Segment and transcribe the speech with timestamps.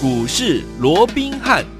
[0.00, 1.77] 股市罗宾汉。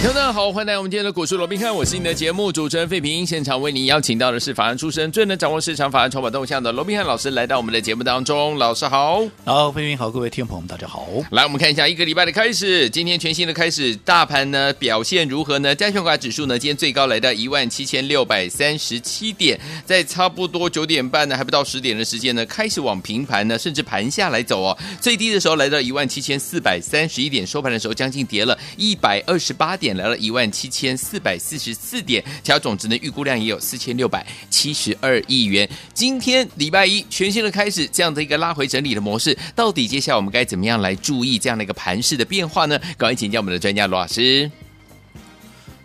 [0.00, 3.26] 听众大家好，欢迎来到我们今天的股市罗宾汉，我是你的节目主持人费平。
[3.26, 8.56] 现场为您邀请到的是法案出身、最能掌握市场法案筹码动向的罗宾汉老师，来到我们的节目当中。
[8.58, 11.08] 老师好，好，费平好，各位听众朋友们，大家好。
[11.32, 15.74] 来，我们看一下一个礼拜的开始，今天全新的开始，大盘呢表现如何呢？
[15.74, 24.78] 加权股指数呢，今天最高来到一万七千六百三十七点，在差不多九点半呢，还不到十点的时间呢，开始往平盘呢，甚至盘下来走哦。
[25.00, 30.68] 最低的时候来到一万七千四百三十一点，收盘的时候将近跌了一百二十八点，点来了一万七。
[30.68, 35.68] 千四百四十四点，调总值的，预估量也有四千六百七十二亿元。
[35.94, 42.78] 今天礼拜一，全新的开始，这样的一个拉回整理的模式，到底接下来我们该怎么样来注意这样的一个盘势的变化呢？
[42.96, 44.48] 赶快请教我们的专家罗老师。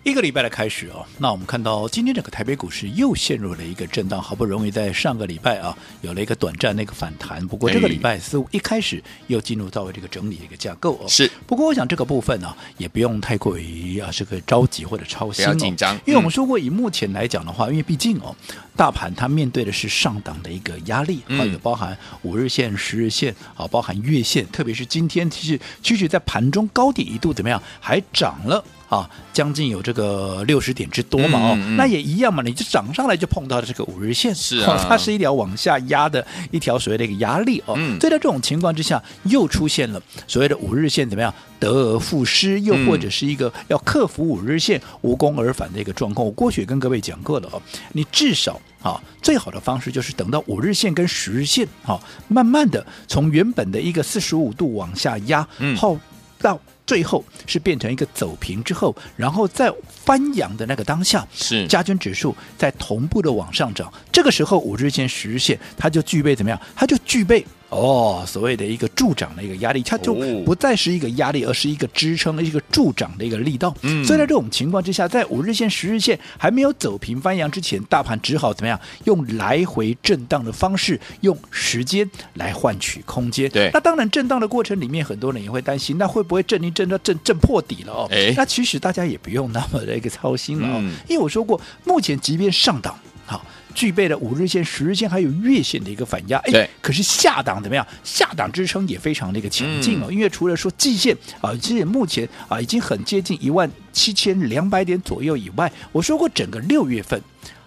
[0.04, 11.08] 一个礼拜的开始哦，那我们看到今天这个台北股市又陷入了一个震荡，好不容易在上个礼拜啊有了一个短暂的一个反弹，不过这个礼拜似乎一开始又进入到了这个整理的一个架构哦。
[11.08, 18.36] 是，不过我想这个部分呢、啊、也不用太过于啊这个着急或者操心、哦、紧张，因为我们说过以目前来讲的话，因为毕竟哦
[18.76, 28.62] 大盘它面对的是上档的一个压力，啊有包含五日线、十日线啊，包含月线，特别是今天其实其实在盘中高点一度怎么样还涨了。
[28.94, 46.24] 啊，将近有这个六十点之多嘛，哦、嗯嗯，那也一样嘛，你就涨上来就碰到了这个五日线，是啊，哦、它是一条往下压的一条所谓的一个压力哦，嗯，所以在这种情况之下，又出现了所谓的五日线怎么样得而复失，又或者是一个要克服五日线无功而返的一个状况。
[46.24, 47.60] 我过去也跟各位讲过了哦，
[47.94, 55.98] 你至少啊，最好的方式就是等到五日线跟十日线啊，慢慢的从原本的一个四十五度往下压，嗯，后
[56.40, 56.60] 到。
[56.94, 63.92] 最后是变成一个走平之后，然后在翻扬的那个当下，是加权指数在同步的往上涨。
[64.12, 66.62] 这个时候五日线、十日线，它就具备怎么样？
[66.76, 67.44] 它就具备。
[67.74, 70.14] 哦，所谓的一个助涨的一个压力，它就
[70.46, 73.74] 不再是一个压力，而是一个支撑的一个助涨的一个力道。
[73.82, 78.80] 嗯，所以在这种情况之下，在五日线、十日线还没有走平翻扬之前，大盘只好怎么样？
[79.06, 83.50] 用来回震荡的方式，用时间来换取空间。
[83.50, 88.08] 对，那当然震荡的过程里面，很多人也会担心，那会不会震一震到震震破底了哦？
[88.12, 92.96] 哎，那其实大家也不用那么的一个操心了哦，嗯，因为我说过，目前即便上档
[93.26, 93.46] 好。
[93.74, 97.86] 具备了五日线、十日线还有月线的一个反压，哎，可是下档怎么样？
[98.04, 107.22] 下档支撑也非常的一个强劲哦，嗯、因为除了说季线啊，季线目前啊已经很接近一万七千两百点左右以外，我说过整个六月份。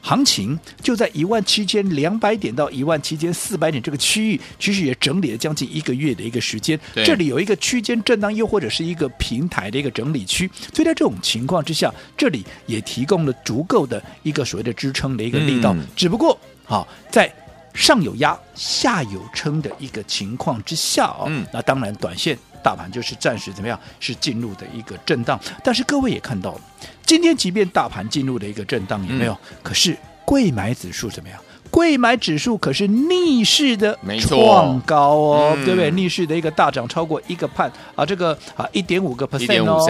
[0.06, 6.78] 行情就在一万七千两百点到一万七千四百点这个区域，其实也整理了将近一个月的一个时间。
[7.04, 15.74] 这里有一个区间震荡，又或者是一个平台的一个整理区，所以在这种情况之下，这里也提供了足够的一个所谓的支撑的一个力道。
[15.74, 17.28] 嗯、只不过，好在
[17.74, 22.38] 上有压、下有撑的一个情况之下哦，嗯、那当然短线。
[22.66, 26.60] 大盘就是暂时怎么样，是进入的一个震荡，但是各位也看到了，
[27.04, 29.32] 今天即便大盘进入了一个震荡，有没有？
[29.34, 31.38] 嗯、可是贵买指数怎么样？
[31.76, 35.90] 柜买指数可是逆势的创高哦，嗯、对不对？
[35.90, 39.84] 逆势的一个大涨超过一个判啊，这个啊一点五个 percent 哦，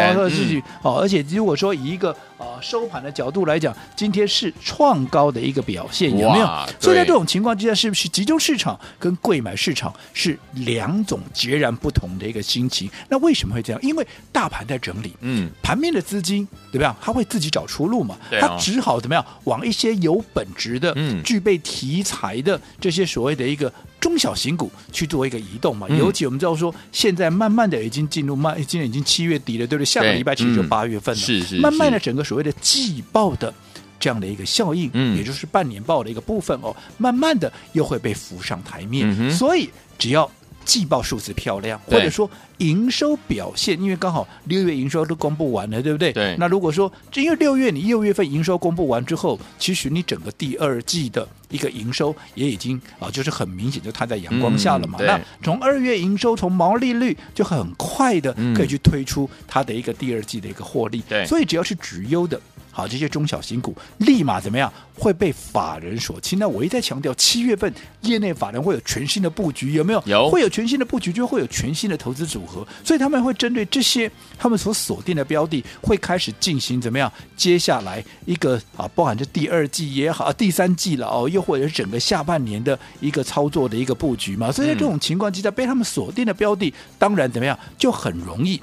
[0.82, 6.47] 哦，而且如果说以一个啊收盘的角度来讲，今天是创高的一个表现，有没有？
[6.80, 12.91] 所以在这种情况之下，是不是集中市场跟贵买市场是两种截然不同的一个心情？
[13.08, 13.80] 那为什么会这样？
[13.80, 16.91] 因为大盘在整理，嗯，盘面的资金对不对？
[17.00, 21.60] 他会自己找出路嘛，他只好怎么样往一些有本质的、嗯，具备。
[21.76, 23.70] 题材的这些所谓的一个
[24.00, 29.84] 中小型股去做一个移动嘛，嗯、尤其我们知道说，现在慢慢的已经进入慢，今年已经七月底了，对不对？
[29.84, 33.53] 下个礼拜其实就八月份了，是是、嗯，慢慢的整个所谓的季报的
[34.00, 40.31] 这样的一个效应，嗯，也就是半年报的一个部分哦，慢慢的又会被浮上台面，嗯、所以只要。
[40.66, 42.28] 季报数字漂亮，或者说
[42.59, 46.12] 营收表现，因为刚好六月营收都公布完了，对不对？
[46.12, 46.37] 对。
[46.38, 54.99] 那如果说，因为六月你六月份营收公布完之后，其实你整个第二季的一个营收也已经啊，就是很明显就摊在阳光下了嘛。
[55.00, 61.03] 嗯、那从二月营收，从毛利率就很快的可以去推出它的一个第二季的一个获利。
[61.09, 61.24] 对。
[61.24, 62.41] 所以只要是直优的。
[62.77, 66.39] 好，这些中小型股立马怎么样会被法人所青？
[66.39, 70.03] 那我一再强调，七月份业内法人会有全新的布局，有没有？
[70.05, 77.11] 有，会有全新的布局，就会有全新的投资组合，所以他们会针对这些他们所锁定的标的，会开始进行怎么样？
[77.34, 84.53] 接下来一个啊，包含着第二季也好，第三季了哦，又或者是整个下半年的一个操作的一个布局嘛。
[84.53, 88.61] 所以在这种情况之下，被他们锁定的标的，当然怎么样，就很容易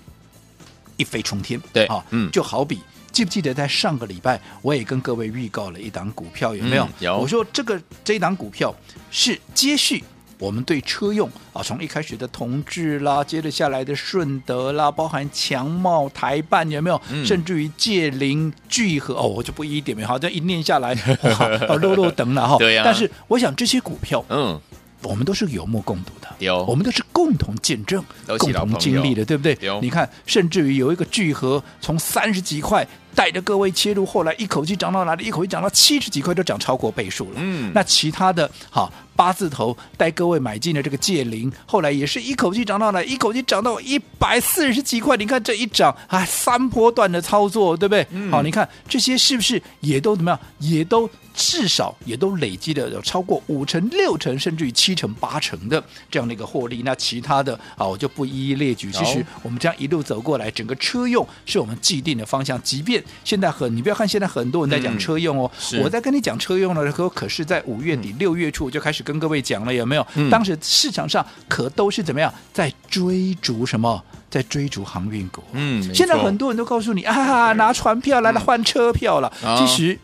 [0.97, 1.59] 一飞冲天。
[1.73, 2.79] 对，啊，嗯，就好比。
[3.13, 6.83] 记不记得在上个礼拜，我也跟各位预告了一档股票，有没有？
[6.83, 7.17] 嗯、有。
[7.19, 8.73] 我说这个这一档股票
[9.11, 10.03] 是接续
[10.39, 16.99] 我们对车用啊，从一开始的同志啦，接着下来的顺德啦，包含强茂、台办有没有？
[17.11, 20.93] 嗯、甚至于界霖、聚合哦，我就不一一点名，好像一念下来，
[21.69, 22.57] 哦，漏漏等了哈。
[22.57, 22.85] 对呀、啊。
[22.85, 24.59] 但是我想这些股票，嗯。
[25.05, 28.01] 我们都是有目共睹的，有我们都是共同见证、
[28.39, 29.53] 共同经历的，对不对？
[29.81, 35.25] 你看，甚至于有一个聚合从三十几块带着各位切入，后来一口气涨到哪里？
[35.25, 37.37] 一口气涨到七十几块，都涨超过倍数了。
[37.37, 43.03] 嗯，那其他的好八字头带各位买进的这个界零，后来也是一口气涨到哪？
[43.03, 45.15] 一口气涨到一百四十几块。
[45.17, 48.05] 你看这一涨，啊，三波段的操作，对不对？
[48.11, 50.39] 嗯、好，你看这些是不是也都怎么样？
[50.59, 51.09] 也都。
[51.35, 56.83] 至少也都累积了有超过五成、六成，甚至于七成、八成的这样的一个获利。
[56.85, 58.91] 那其他的啊，我就不一一列举。
[58.91, 62.61] 其实我们这样一路走过来，整个车用是我们既定的方向。
[62.61, 70.07] 即便现在很，你不要看现在很多人在讲车用哦，嗯、我在跟你讲车用的时候，可是在五月底、六月初我就开始跟各位讲了，有没有？
[70.15, 74.03] 嗯、当时市场上可都是怎么样在追逐什么？
[74.29, 75.43] 在追逐航运股。
[75.51, 79.31] 嗯，现在很多人都告诉你啊，拿船票来了换车票了。
[79.43, 79.99] 嗯、其实。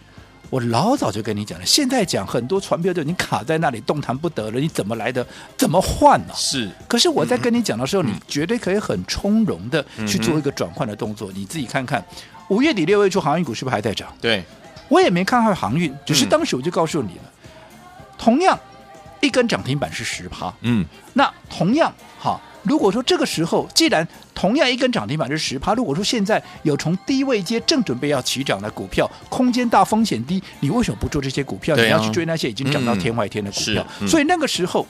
[0.52, 5.24] 我老早就跟你讲了，现在讲很多船票都已经卡在那里动弹不得了，你怎么来的？
[5.56, 6.34] 怎么换呢？
[6.36, 6.68] 是。
[6.88, 11.32] 可是我在跟你讲的时候，嗯、你绝对可以很从容的去做一个转换的动作。
[11.32, 12.04] 嗯、你自己看看，
[12.50, 14.08] 五月底六月初航运股是不是还在涨？
[14.22, 14.44] 对。
[14.90, 17.50] 我也没看好航运，只是当时我就告诉你了，嗯、
[18.18, 18.60] 同样
[19.20, 22.42] 一根涨停板是十趴，嗯，那同样哈。
[22.64, 31.76] 如果说这个时候，既然同样一根涨停板是十趴，如果说现在有从低位接正准备要起涨的股票，空间大、风险低，你为什么不做这些股票？
[31.76, 33.86] 啊、你要去追那些已经涨到天外天的股票？
[34.02, 34.86] 嗯、所以那个时候，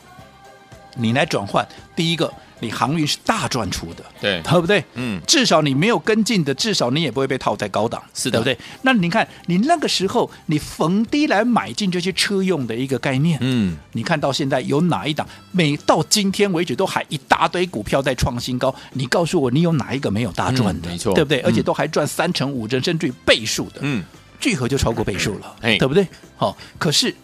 [1.00, 2.32] 你来转换第一个。
[2.62, 4.84] 你航运是大赚出的，对，对不对？
[4.96, 8.66] 嗯，至少你没有跟进的，至少你也不会被套在高档，是的，对不对？
[8.82, 15.26] 那你看，你那个时候你逢低来买进这些车用的一个概念，嗯，你看到现在有哪一档？
[15.54, 20.90] 每到今天为止都还一大堆股票在创新高，你告诉我，你有哪一个没有大赚的？
[20.90, 21.40] 嗯、没错，对不对？
[21.40, 24.04] 而且都还赚三成、五成，甚至于倍数的，嗯，
[24.38, 26.06] 聚合就超过倍数了，嗯、对不对？
[26.36, 27.16] 好，可是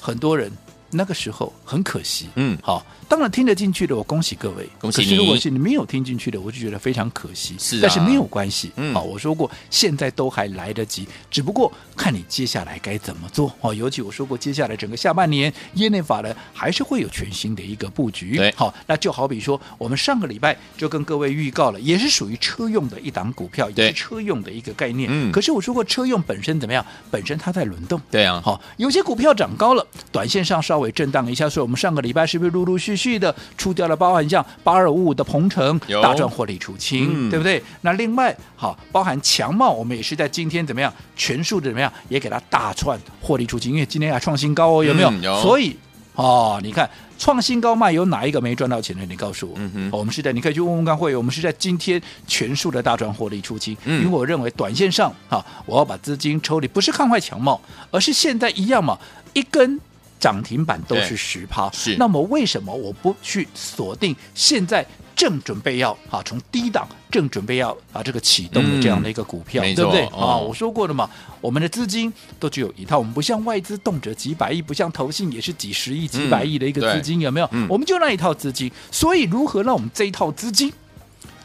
[0.00, 0.48] 很多人
[0.94, 2.84] 那个时候很可惜，嗯，好。
[3.06, 4.66] 当然听得进去的，我恭喜各位。
[4.80, 5.08] 恭喜你！
[5.08, 7.54] 可是如果是你没有听进去的，我就觉得非常可惜。
[7.58, 8.72] 是、啊，但是没有关系。
[8.76, 13.52] 嗯，好，我说过，现在都还来得及，只不过看你接下来该怎么做。
[13.60, 18.38] 哦，尤其我说过，接下来整个下半年，业内法人还是会有全新的一个布局。
[18.38, 25.10] 对，好，那就好比说，我们上个礼拜就跟各位预告了，也是属于车用的一档股票，也是车用的一个概念。
[25.12, 26.84] 嗯，可是我说过，车用本身怎么样？
[27.10, 28.00] 本身它在轮动。
[28.10, 33.14] 对啊，好，有些股票涨高了，短线上稍微震荡一下，所以我们上个礼拜是不是陆陆续续？
[33.14, 37.62] 的出掉了，包含像八二五五的鹏程大赚获利出清，嗯、对不对？
[37.82, 45.10] 那另外好，包含强茂，我们也是在今天怎么样全数的怎么样也给它大赚获利出清，因为今天还创新高哦，有没有？
[45.10, 45.40] 嗯、有。
[45.40, 45.76] 所以
[46.16, 49.06] 哦，你看创新高卖有哪一个没赚到钱的？
[49.06, 57.60] 你告诉我，我们是在你可以去问问看会，我们是在今天全数的大赚获利出清，嗯、因为我认为短线上哈，我要把资金抽离，不是看坏强茂，
[57.92, 58.98] 而是现在一样嘛，
[59.34, 59.80] 一根。
[60.24, 64.82] 涨停板都是十趴，是那么为什么我不去锁定现在
[65.14, 70.36] 正准备要啊从低档正准备要啊这个启动的这样的一个股票，嗯、对不对、哦、啊？
[70.38, 71.10] 我说过了嘛，
[71.42, 72.10] 我们的资金
[72.40, 77.48] 都只有一套，我们不像外资动辄几百亿，不像投信也是几十亿、几百亿的一个资金，嗯、有没有？
[77.52, 80.72] 嗯、我们就那一套资金，所以如何让我们这一套资金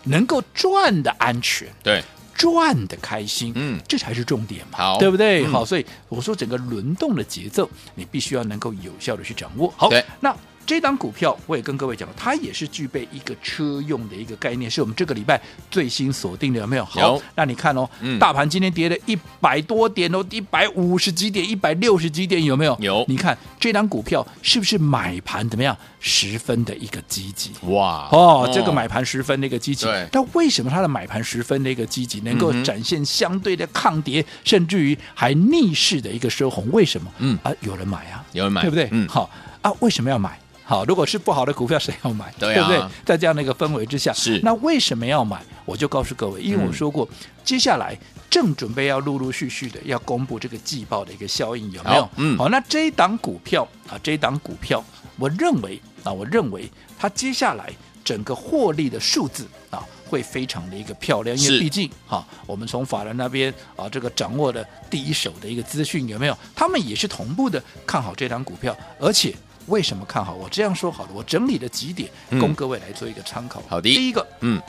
[0.05, 1.67] 能够赚的安全？
[1.83, 2.01] 对。
[2.39, 5.43] 赚的开心，嗯，这才是重点嘛，好，对不对？
[5.45, 9.71] 嗯、好，所以我说整个轮动的节奏，你必须要能够有效的去掌握。
[9.75, 9.89] 好，
[10.21, 10.33] 那。
[10.69, 16.85] 这档股票我也跟各位讲，它也是具备一个车用的一个概念，是我们这个礼拜最新锁定的，有没有？
[16.85, 22.77] 好，有那你看哦，嗯、大盘今天跌了一百多点哦，一百五十几点，一百六十几点，有没有？
[22.79, 23.03] 有。
[23.07, 25.75] 你看这档股票是不是买盘怎么样？
[25.99, 28.07] 十分的一个积极哇！
[28.11, 29.87] 哦，哦这个买盘十分的一个积极。
[29.87, 30.07] 对。
[30.11, 36.69] 那为什么它的买盘十分的一个积极，能够展现相对的抗跌，嗯、甚至于还逆势的一个收红？
[36.71, 37.11] 为什么？
[37.17, 38.87] 嗯啊，有人买啊，有人买，对不对？
[38.91, 39.07] 嗯。
[39.07, 39.27] 好
[39.63, 40.39] 啊，为什么要买？
[40.69, 42.31] 好，如果是不好的股票，谁要买？
[42.37, 42.91] 对，啊、对不对？
[43.03, 45.41] 在这样的一个氛围之下，是那为什么要买？
[45.65, 47.97] 我就告诉各位，因为我说过，嗯、接下来
[48.29, 52.07] 正准备要陆陆续续的要公布这个季报的一个效应，有没有？
[52.17, 54.85] 嗯，好，那这一档股票啊，这一档股票，
[55.17, 57.73] 我认为啊，我认为它接下来
[58.05, 66.37] 整个获利的数字啊，会非常的一个漂亮，因为毕竟哈、啊，我们从法人那边啊，这个掌握的第一手的一个资讯，有没有？
[66.53, 69.33] 他们也是同步的看好这档股票，而且。
[69.69, 70.33] 为什么看好？
[70.33, 72.09] 我这样说好了，我整理了几点，
[72.39, 73.61] 供各位来做一个参考。
[73.67, 74.61] 好的，第一个，嗯，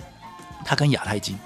[0.64, 1.38] 它跟亚太金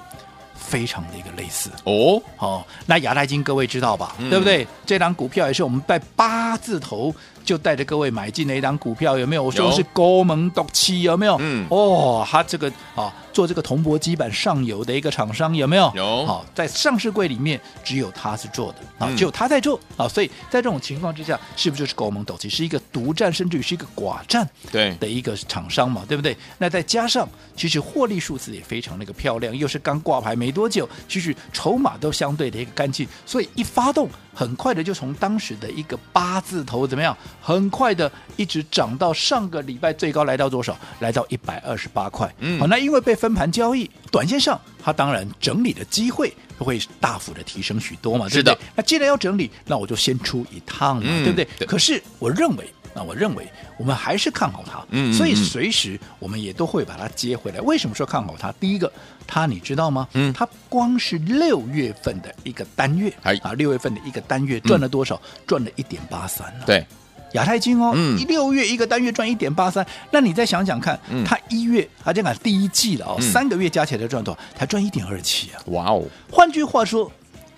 [0.66, 2.20] 非常的一个类似哦。
[2.36, 4.14] 好、哦，那亚太金各位知道吧？
[4.18, 4.66] 嗯、对不对？
[4.86, 9.42] 这档股票也是我们在八字头就带着各位买进的一档股票，有没有？
[9.42, 11.36] 我说的是高门独起，有没有？
[11.40, 13.12] 嗯，哦，他这个啊。
[13.34, 15.90] 做这个铜箔基板上游的一个厂商有没有？
[15.96, 16.24] 有。
[16.24, 26.04] 好，在上市柜里面只有他是做的啊，只有他在做啊，所以在这种情况之下，是不是就是高门斗气是一个独占，甚至于是一个寡占对的一个厂商嘛？
[26.06, 26.36] 对不对？
[26.58, 37.16] 那再加上其实获利数字也非常那个漂亮，又是刚挂牌没多久，其实筹码都相对的一个干净，所以一发动，很快的就从当时的一个八字头怎么样？
[37.40, 40.78] 很快的一直涨到上个礼拜最高来到多少？
[41.00, 42.32] 来到一百二十八块。
[42.38, 43.16] 嗯，好，那因为被。
[43.24, 48.58] 分盘交易，短线上它当然整理的机会会大幅的提升许多嘛，对不对？
[48.76, 51.48] 那既然要整理，那我就先出一趟嘛，嗯、对不对？
[51.58, 53.46] 对，可是我认为，那我认为
[53.76, 57.60] 我们还是看好它，嗯，所以随时我们也都会把它接回来。
[57.60, 58.52] 为什么说看好它？
[58.60, 58.90] 第一个，
[59.26, 60.08] 它你知道吗？
[60.14, 65.16] 嗯，它光是六月份的一个单月，啊，六月份的一个单月赚了多少？
[65.16, 66.64] 嗯、赚了一点八三呢？
[66.66, 66.86] 对。
[67.32, 70.96] 亚太金哦，一六月一个单月赚一点八三，那你再想想看，
[71.26, 74.40] 它一月啊，这讲第一季了哦，三个月加起来赚多少？
[74.56, 75.60] 才赚一点二七啊！
[75.66, 76.04] 哇哦！
[76.30, 77.10] 换句话说，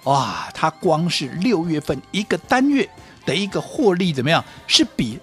[0.05, 2.89] 哇，它光是六月份一个单月
[3.27, 4.43] 的一个获利怎么样？
[4.67, 5.19] 是比。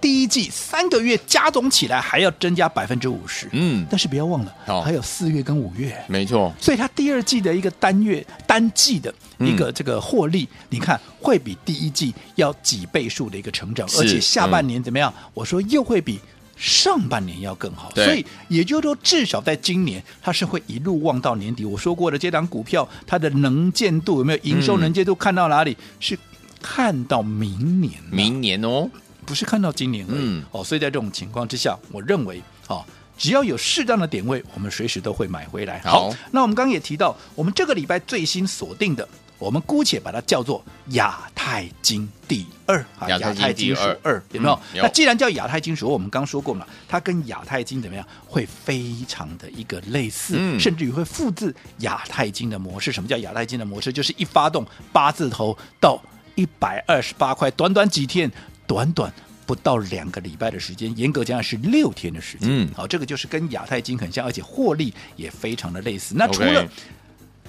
[0.00, 15.12] 第一季三个月加总起来还要增加百分之五十，嗯，但是不要忘了，哦、还有四月跟五月，没错，所以它第二季的一个单月单季的一个这个获利，嗯、你看会比第一季要几倍数的一个成长，而且下半年怎么样？
[15.16, 16.18] 嗯、我说又会比
[16.56, 21.64] 上半年要更好，所以也就是说，至少在今年它是会一路旺到年底。
[21.64, 25.72] 我说过的这档股票，它的能见度有没有营收能见度看到哪里？
[25.72, 26.18] 嗯、是
[26.62, 28.88] 看到明年，明年哦。
[29.26, 32.84] 不是看到今年而已，嗯、哦，所以在这种情况之下，我认为，哦，
[33.16, 35.78] 只要有适当的点位，我们随时都会买回来。
[35.80, 39.06] 好，好，那我们刚刚也提到，我们这个礼拜最新锁定的，
[39.38, 44.54] 我们姑且把它叫做亚太金第二啊，亚太金属二有没有？
[44.72, 48.06] 嗯、有，那既然叫亚太金属，我们刚说过嘛，它跟亚太金怎么样？
[48.26, 52.90] 会非常的一个类似，嗯、甚至于会复制亚太金的模式。
[52.90, 53.92] 什么叫亚太金的模式？
[53.92, 56.02] 就是一发动八字头到
[56.36, 58.30] 一百二十八块，短短几天。
[58.70, 59.12] 短短
[59.44, 62.48] 不到两个礼拜的时间，严格讲是六天的时间。
[62.48, 66.14] 嗯，好，这个就是跟亚太金很像，而且获利也非常的类似。
[66.16, 66.64] 那除了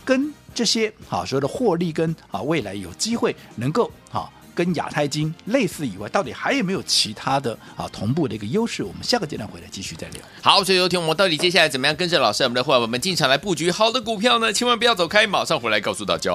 [0.03, 8.81] 跟这些好说的获利跟啊未来有机会能够好跟亚太金类似以外，到底还有没有其他的啊同步的一个优势？
[8.81, 10.23] 我们下个阶段回来继续再聊。
[10.41, 14.51] 好，所以有听我们到底接下来怎么样跟着老师我们的伙伴们进场来布局好的股票呢？
[14.51, 16.31] 千万不要走开，马上回来告诉大家。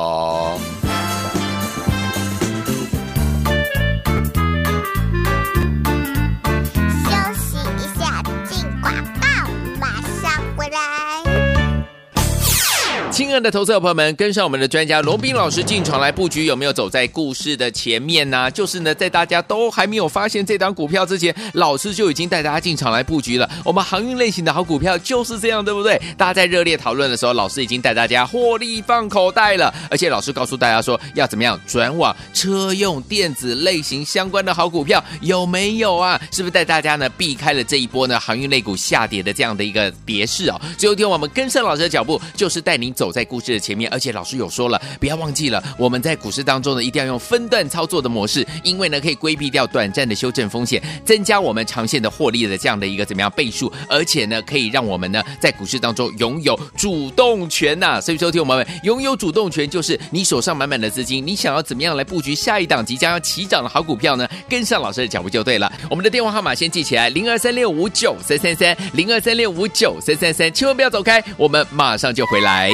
[13.42, 18.50] 的投资者朋友们，跟上我们的专家罗宾老师进场来布局，有没有走在故事的前面呢？
[18.50, 23.48] 就是呢，在大家都还没有发现这档股票之前，老师就已经带大家进场来布局了。
[23.64, 26.00] 我们航运类型的好股票就是这样，对不对？
[26.16, 29.72] 大家在热烈讨论的时候，老师已经带大家获利放口袋了。
[29.90, 36.20] 而且老师告诉大家说，要怎么样转往车用电子类型相关的好股票，有没有啊？
[36.32, 40.60] 是不是带大家呢避开了这一波呢航运类股下跌的这样的一个跌势哦？
[40.76, 42.96] 最后一天我们跟上老师的脚步，就是带您。
[42.96, 64.28] 走在故事的前面，而且老师有说了，不要忘记了，我们在股市当中呢，一定要用分段操作的模式，因为呢，可以规避掉短暂的修正风险，增加我们长线的获利的这样的一个怎么样倍数，而且呢，可以让我们呢在股市当中拥有主动权呐、所以说，听我们拥有主动权，就是你手上满满的资金，你想要怎么样来布局下一档即将要起涨的好股票呢？
[64.48, 65.72] 跟上老师的脚步就对了。
[65.90, 72.70] 我们的电话号码先记起来：零二三六五九三三三，零二三六五九三三三，千万不要走开，我们马上就回来。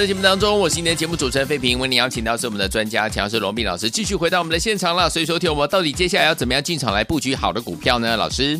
[0.00, 5.10] 在节目当中，我是今天节目主持人费平，为您邀请到是我们的专家强势罗宾老师，继续回到我们的现场了。
[5.10, 8.16] 所以说，听我们到底接下来要怎么样进场来布局好的股票呢？
[8.16, 8.58] 老师？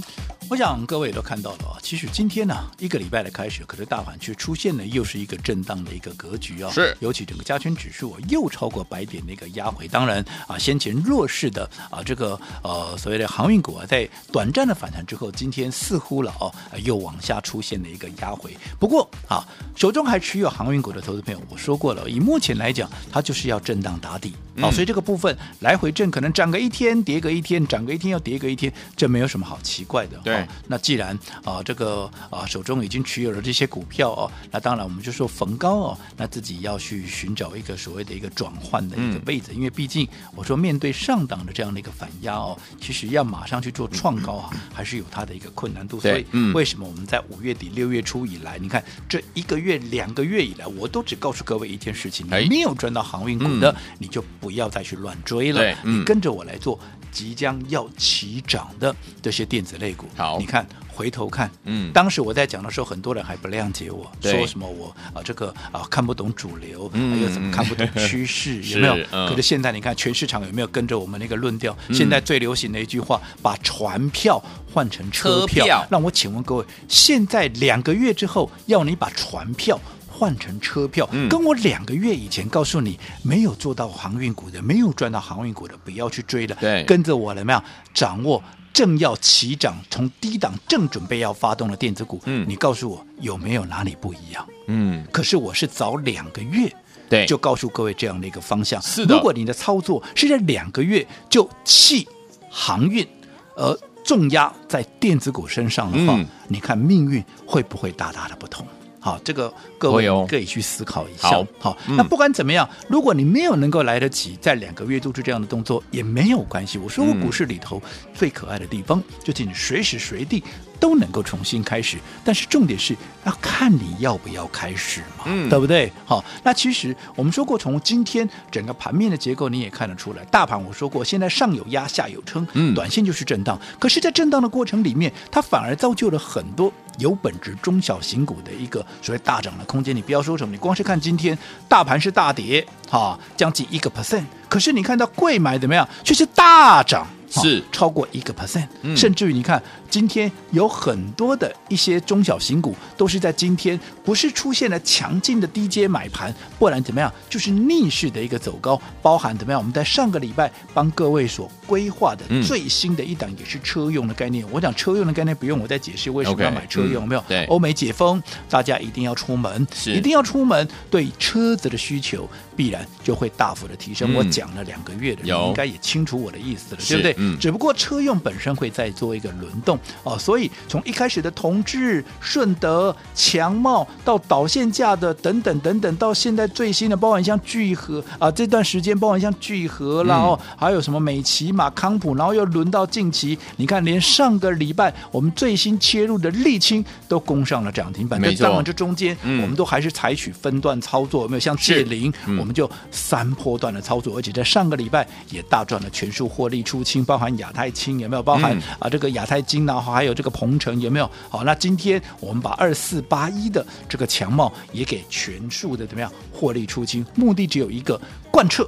[0.50, 6.70] 我想各位都看到了，其实今天呢、啊，一个礼拜的开始，可是大盘却出现了又是一个震荡的一个格局啊。
[6.70, 9.88] 是，尤其整个加权指数又超过百点的一个压回。
[9.88, 18.56] 当然啊，先前弱势的啊这个呃所谓的航运股啊，在短暂的反弹之后，今天似乎了哦、啊，又往下出现了一个压回。
[18.78, 24.32] 不过啊，手中还持有航运股的投资朋友，我说过了，以目前来讲，它就是要震荡打底。
[24.60, 30.18] 好、嗯，所以这个部分来回震，可能涨个一天，跌个一天，涨个一天又跌个一天，这没有什么好奇怪的。
[30.18, 46.00] 对，那既然啊这个啊手中已经持有了这些股票哦，那当然我们就说逢高哦，那自己要去寻找一个所谓的一个转换的一个位置，嗯、因为毕竟我说面对上档的这样的一个反压哦，其实要马上去做创高啊， 还是有它的一个困难度。
[46.00, 46.24] 所以
[46.54, 56.78] 为什么我们在五月底六月初以来，你看这一个月两个月以来，我都只告诉各位一件事情：你没有赚到航运股的，你就不要再去乱追了，你跟着我来做
[57.12, 60.06] 即将要起涨的这些电子类股。
[60.16, 60.66] 好，你看
[61.00, 68.94] 回头看，嗯，当时我在讲的时候，很多人还不谅解我，说什么我啊这个啊看不懂主流，还有怎么看不懂趋势，有没有？
[69.26, 71.74] 可是现在你看全市场有没有跟着我们那个论调？
[71.90, 74.38] 现在最流行的一句话，把船票
[74.70, 75.86] 换成车票。
[75.90, 86.54] 让我请问各位，现在两个月之后要你把船票换成车票，跟我两个月以前告诉你没有做到航运股的，没有赚到航运股的，不要去追了。
[86.60, 87.62] 对，跟着我来，没有
[87.94, 88.42] 掌握
[88.80, 92.18] 正要起涨、从低档正准备要发动的电子股。
[92.24, 94.48] 嗯，你告诉我有没有哪里不一样？
[94.68, 96.74] 嗯，可是我是早两个月
[97.06, 98.80] 对就告诉各位这样的一个方向。
[98.80, 102.08] 是的，如果你的操作是在两个月就弃
[102.48, 103.06] 航运
[103.54, 108.66] 而重压在电子股身上的话，嗯、你看命运会不会大大的不同？
[109.00, 111.28] 好，这个各位可以去思考一下。
[111.28, 116.76] 好，好嗯、那不管怎么样，如果你没有能够来得及在两个月做出这样的动作，也没有关系。
[116.78, 117.82] 我说过，股市里头
[118.14, 120.44] 最可爱的地方，嗯、就是你随时随地。
[120.80, 125.92] 都能够重新开始，但是重点是要看你要不要开始嘛，嗯、对不对？
[126.06, 133.60] 好，那其实我们说过，从今天整个盘面的结构你也看得出来，大盘我说过，现在上有压，下有撑，嗯，短线就是震荡。
[133.78, 139.94] 可是，在震荡的过程里面，它反而造就了很多有本质中小型股的一个所谓大涨的空间。
[139.94, 141.36] 你不要说什么，你光是看今天
[141.68, 147.06] 大盘是大跌，哈，将近一个 percent，可是你看到贵买怎么样，却是大涨。
[147.30, 148.66] 是超过一个 percent，
[148.96, 159.60] 甚至于你看，今天有很多的一些中小型股都是在今天不是出现了强劲的低阶买盘，不然怎么样，就是逆势的一个走高，包含怎么样？
[159.60, 164.44] 我们在上个礼拜帮各位所规划的最新的一档也是车用的概念。
[164.50, 167.24] 我讲车用的概念不用我再解释为什么要买车用，没有？
[167.28, 174.14] 对，欧美解封，大家一定要出门，一定要出门，对车子的需求必然就会大幅的提升。
[174.14, 177.14] 我讲了两个月的，你应该也清楚我的意思了，对不对？
[177.22, 198.18] 嗯，只不过车用本身会再做一个轮动哦，所以从一开始的同志、顺德、强茂到导线架的等等等等，到现在最新的，包含像聚合啊，这段时间包含像聚合，然后还有什么美琪马、康普，然后又轮到近期，你看连上个礼拜我们最新切入的沥青都攻上了涨停板。
[198.18, 207.04] 没错，当然这中间我们都还是采取分段操作，有没有像界霖，我们就三波段的操作，而且在上个礼拜也大赚了全数获利出清。
[207.10, 208.22] 包含亚太青有没有？
[208.22, 211.10] 包含啊这个亚太金然后还有这个鹏程有没有？
[211.28, 217.04] 好，那今天我们把二四八一的这个强茂也给全数的怎么样获利出清？
[217.16, 218.64] 目的只有一个，贯彻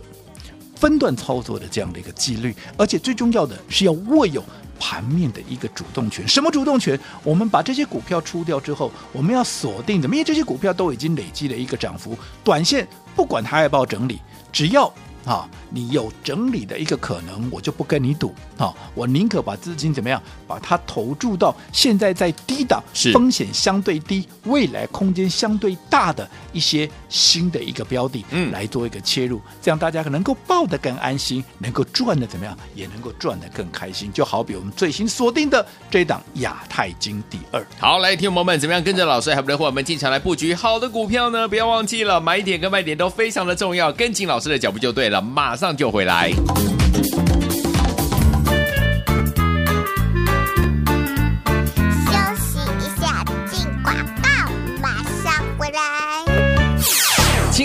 [0.74, 4.42] 分段操作的这样的一个纪律，而且最重要的是要握有
[4.80, 6.26] 盘面的一个主动权。
[6.26, 6.98] 什么主动权？
[7.22, 10.16] 我们把这些股票出掉之后，我们要锁定怎么？
[10.16, 14.92] 因为这些股票都已经累积了一个涨幅，短线不管它要不要整理，只要。
[15.24, 18.74] 啊，你有整理的一个可能，我就不跟你赌啊！
[18.94, 22.82] 我宁可把资金怎么样，把它投注到现在在低档、
[23.12, 34.12] 风险相对低、未来空间相对大的一些新的一个标的，嗯，来做一个切入，这样大家能够抱得更安心，能够赚的怎么样，也能够赚得更开心。
[34.12, 37.64] 就好比我们最新锁定的这档亚太金第二。
[37.78, 41.46] 好，来听友们怎么样跟着老师还不能和我们进场来布局好的股票呢？
[41.46, 45.11] 不要忘记了，买点跟卖点都非常的重要，跟紧老师的脚步就对了。
[45.20, 46.30] 马上就回来。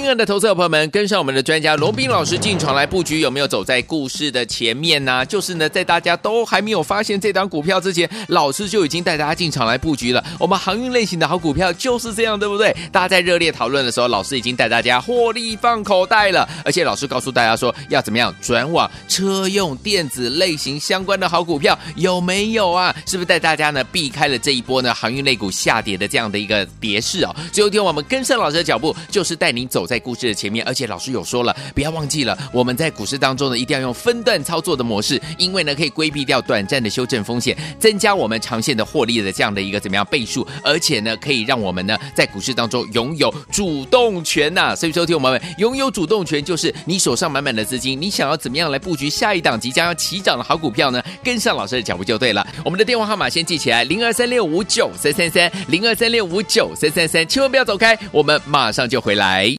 [0.07, 5.25] 爱的投资者朋友们，跟上我们的专家罗宾老师进场来布局，有没有走在故事的前面呢？
[5.25, 10.23] 就是呢，在大家都还没有发现这档股票之前，老师就已经带大家进场来布局了。
[10.39, 12.73] 我们航运类型的好股票就是这样，对不对？
[12.91, 16.47] 大家在热烈讨论的时候，老师已经带大家获利放口袋了。
[16.63, 22.95] 而且老师告诉大家说，要怎么样转往车用电子类型相关的好股票，有没有啊？
[23.05, 27.35] 是不是带大家呢避开了这一波呢航运类股下跌的这样的一个跌势哦？
[27.51, 30.65] 最后一天我们跟上老师的脚步，就是带您走在故事的前面。
[30.65, 51.03] 而且老师有说了，不要忘记了，我们在股市当中呢，一定要用分段操作的模式，因为呢可以规避掉短暂的修正风险，增加我们长线的获利的这样的一个怎么样倍数，而且呢可以让我们呢在股市当中拥有主动权呐、所以收听我们拥有主动权，就是你手上满满的资金，你想要怎么样来布局下一档即将要起涨的好股票呢？
[51.23, 52.45] 跟上老师的脚步就对了。
[52.63, 59.55] 我们的电话号码先记起来：零二三六五九三三三，零二三六五九三三三，千万不要走开，我们马上就回来。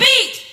[0.00, 0.49] beat.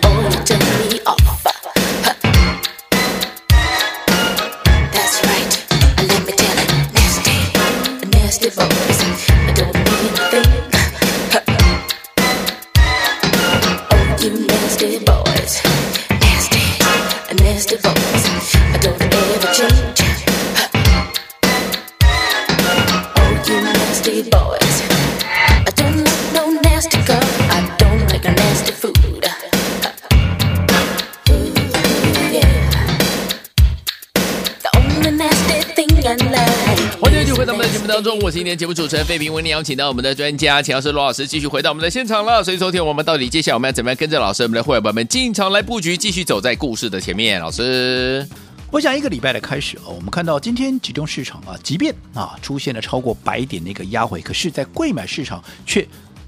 [0.00, 0.56] 当中，
[38.24, 42.42] 我是今天节目主持人费平，为您邀请到我们的专家，钱老师罗老师继续回到我们的现场了。
[42.42, 47.38] 所以，昨天我们到底接下来我们要怎么样跟着老师，我们的会员朋友们进场来布局，继续走在故事的前面？
[47.38, 48.26] 老师，
[48.70, 55.86] 我想一个礼拜的开始啊，我们看到今天集中市场啊，即便啊出现了超过百点的一个压回，可是，在贵买市场却。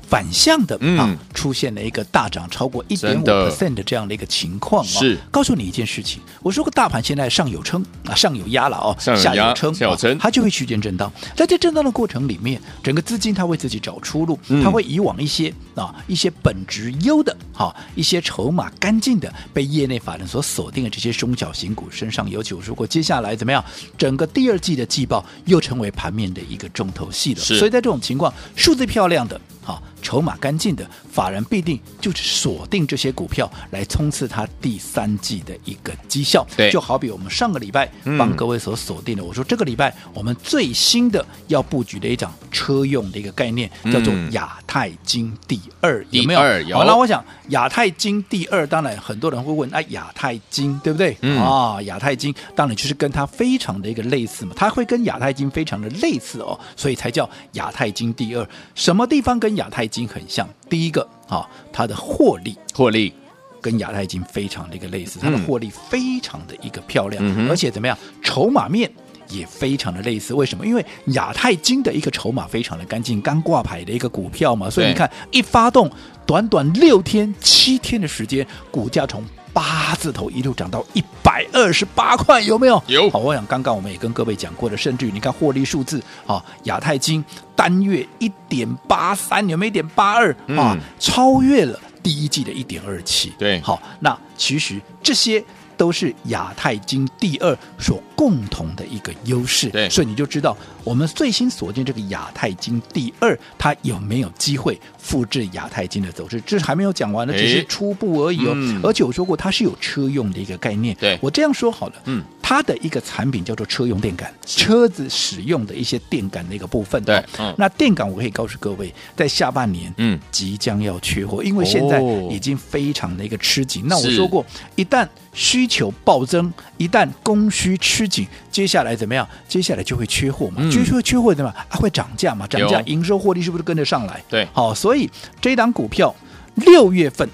[0.09, 4.89] 反向的啊，出现了一个大涨超过一点五 percent 的这样的一个情况啊。
[4.89, 11.13] 是，告诉你一件事情，我说过大盘现在上有撑啊，上有压了哦，下有撑，下有撑，它就会区间震荡。
[11.35, 22.29] 在这震荡的过程里面，整个资金它会自己找出路，它会以往一些啊一些本质优的哈，一些筹码干净的被业内法人所锁定的这些中小型股身上。
[22.31, 23.65] 尤其我说过，接下来怎么样，
[23.99, 27.41] 整个第二季的季报又成为盘面的一个重头戏了。
[27.41, 29.41] 所以在这种情况，数字漂亮的。
[29.67, 36.47] 好，筹码干净的法人必定就是锁定这些股票来冲刺它第三季的一个绩效。
[36.57, 46.61] 对，就好比我们上个礼拜帮各位所锁定的，嗯、我说这个礼拜我们最新的要布局的一档车用的一个概念，叫做亚太金第二，嗯、有没有？
[46.69, 46.79] 有。
[46.79, 51.17] 好，那我想亚太金第二，当然很多人会问，哎，亚太金对不对？
[51.23, 58.49] 嗯、啊，亚太金当然就是跟它非常的一个类似嘛，它会跟亚太金非常的类似哦，所以才叫亚太金第二。
[58.77, 63.13] 什么地方跟亚太金很像，第一个啊，它的获利获利。
[63.59, 68.89] 跟亚太金非常的一个类似，它的获利非常的一个漂亮，嗯、而且怎么样，筹码面
[69.29, 70.33] 也非常的类似。
[70.33, 70.65] 为什么？
[70.65, 75.91] 因为亚太金的一个筹码非常的干净，刚挂牌的一个股票嘛，所以你看一发动，
[76.25, 79.25] 短短六天七天的时间，股价从
[79.57, 82.83] 八字头一路涨到一百二十八块，有没有？
[82.89, 83.09] 有。
[83.09, 90.77] 好，我想刚刚我们也跟各位讲过的，甚至于你看获利数字啊，亚太金单月一点八三，有没有一点八二啊？
[90.99, 93.33] 超越了第一季的一点二七。
[93.39, 95.43] 对，好，那其实这些。
[95.77, 106.41] 都是亚太金第二所共同的一个优势，对，所以你就知道我们最新锁定这个亚太金第二，它有没有机会复制亚太金的走势？
[106.41, 108.53] 这还没有讲完呢，只是初步而已哦。
[108.55, 110.97] 嗯、而且我说过，它是有车用的一个概念。
[110.99, 117.03] 对，我这样说好了，嗯，它的一个产品叫做车用电感，车子使用的一些电感的一个部分。
[117.03, 123.83] 对，嗯、那电感我可以告诉各位，在下半年，嗯，即将要缺货，因为现在已经非常的一个吃紧。
[123.89, 129.29] 那我说过，一旦需求暴增，一旦供需吃紧，接下来怎么样？
[129.49, 131.67] 接下来就会缺货嘛，就会缺货怎么样？
[131.69, 132.47] 啊，会涨价嘛？
[132.47, 134.23] 涨价，营收获利是不是跟得上来？
[134.29, 136.15] 对，好，所以这档股票
[136.55, 137.29] 六月份。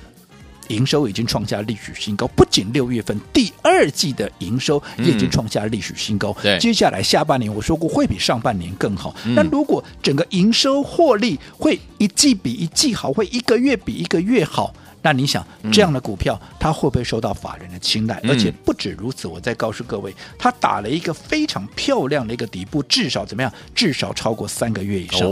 [0.73, 6.35] 营收已经创下历史新高，不仅六月份第二季的营收也已经创下历史新高。
[6.43, 9.15] 对，接下来下半年我说过会比上半年更好。
[9.37, 14.75] 那如果整个营收获利会一季比一季好，会一个月比一个月好。
[15.03, 18.21] 那你想这样的股票，它会不会受到法人的青睐？
[18.29, 23.53] 而且不止如此，我再告诉各位，它打了一个非常漂亮的一个底部，至少怎么样？
[23.75, 25.29] 至少超过三个月以上，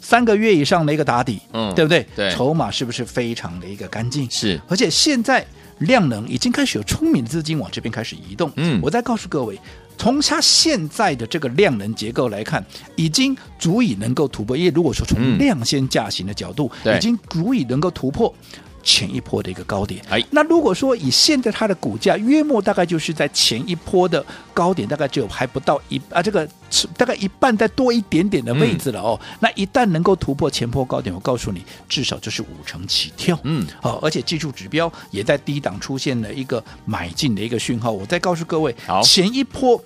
[0.00, 2.04] 三个月以上的一个打底，嗯，对不对？
[2.16, 4.28] 对，筹码是不是非常的一个干净？
[4.28, 5.46] 是，而且现在
[5.78, 8.50] 量能已经开始有聪明的资金往这边开始移动。
[8.56, 9.56] 嗯，我再告诉各位，
[9.96, 12.64] 从它现在的这个量能结构来看，
[12.96, 14.56] 已经足以能够突破。
[14.56, 18.34] 因为如果说从量先价行的角度，已经足以能够突破。
[18.82, 26.48] 前一波的一个高点，哎，那如果说以现在它的股价，约莫大概就是在前一波的高点，大概只有还不到一啊，这个
[26.96, 29.18] 大概一半再多一点点的位置了哦。
[29.22, 37.90] 嗯、那一旦能够突破前波高点，我告诉你，至少就是五成起跳，嗯，好，而且技术指标也在低档出现了一个买进的一个讯号。
[37.90, 39.82] 我再告诉各位，好，前一波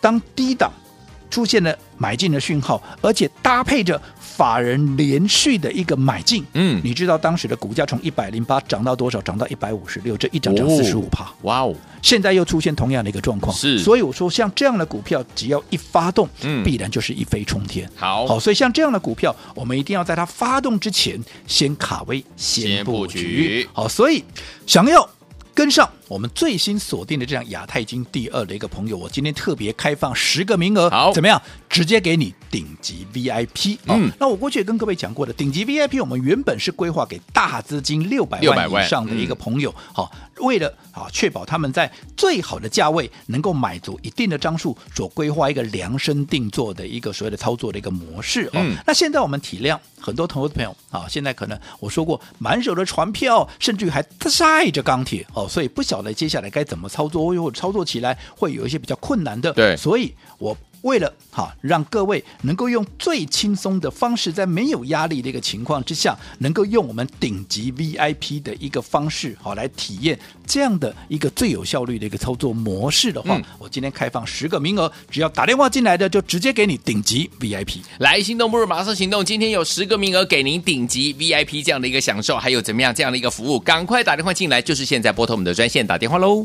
[0.00, 0.72] 当低档
[1.30, 4.00] 出现了买进的讯号，而且搭配着。
[4.20, 9.20] 法人连续的一个买进，嗯，你知道当时的股价从一百零八涨到多少？
[9.20, 11.74] 涨到一百五十六，这一涨涨四十五趴，哇哦！
[12.00, 17.86] 现在又出现同样的一个状况，是，所以我说像这样的股票，只要一发动，嗯，必然就是一飞冲天。
[17.96, 23.68] 好，好，所以像这样的股票，我们一定要在它发动之前先卡位，先布局。
[23.74, 24.24] 好，所以
[24.66, 25.06] 想要
[25.52, 25.86] 跟上。
[26.10, 31.40] 我们最新锁定的这样亚太金第二的一个朋友，我今天特别开放十个名额，好，怎么样？
[31.68, 33.78] 直接给你顶级 VIP。
[33.86, 48.50] 嗯，那我过去也跟各位讲过的，顶级 VIP，我们原本是规划给大资金六百万以上的一个朋友，好、嗯，为了啊确保他们在最好的价位能够买足一定的张数，所规划一个量身定做的一个所谓的操作的一个模式。
[48.54, 55.99] 嗯，那现在我们体量很多投资朋友啊，现在可能我说过满手的船票，甚至于还带着钢铁哦，所以不晓。
[56.02, 57.34] 来，接下来该怎么操作？
[57.34, 59.52] 或操作起来会有一些比较困难的。
[59.52, 77.78] 对，所以我为了哈，让各位能够用最轻松的方式，在没有压力的一个情况之下，能够用我们顶级 VIP 的一个方式，好来体验这样的一个最有效率的一个操作模式的话，嗯、我今天开放十个名额，只要打电话进来的，就直接给你顶级 VIP。
[77.98, 86.44] 来，心动不如马上行动，今天有十个名额给您顶级 VIP 这样的一个享受，还有怎么样这样的一个服务，赶快打电话进来，就是现在拨通我们的专线打电话喽。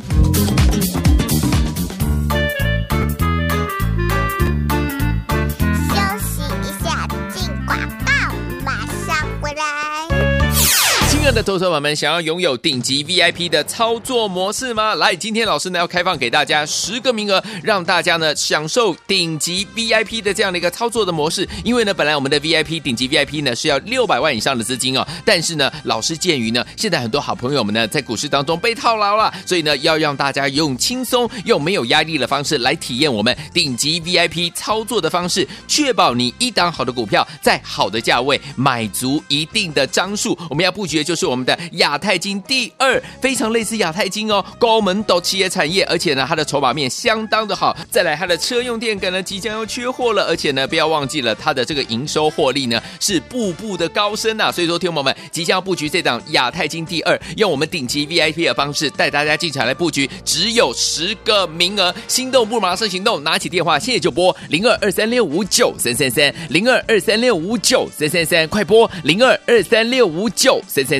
[11.34, 14.94] 的投资者们，想要拥有顶级 VIP 的操作模式吗？
[14.96, 21.48] 来，今天老师呢要开放给大家十个名额，让大家呢享受顶级 VIP 的这样的一个操作的模式。
[21.64, 40.38] 因为呢，本来我们的 VIP 顶级 VIP 呢是要六百万以上的资金哦，但是呢，老师鉴于呢现在很多好朋友们呢在股市当中被套牢了，所以呢要让大家用轻松又没有压力的方式来体验我们顶级 VIP 操作的方式，确保你一档好的股票在好的价位买足一定的张数。
[40.50, 41.26] 我们要布局的就是。
[41.26, 47.76] 我们的亚太金第二，非常类似亚太金哦，高门到企业产业，而且呢，它的筹码面相当的好。
[47.90, 54.52] 再来，它的车用电感呢，即将要缺货了，而且呢，不要忘记了它的这个营收获利呢，是步步的高升啊。
[54.52, 71.00] 所以说，听友们即将要布局这档亚太金第二，用我们顶级 VIP 的方式带大家进场来布局，只有十个名额，心动不马上行动，拿起电话现在就拨零二二三六五九三三三零二二三六五九三三三，快拨零二二三六五九三三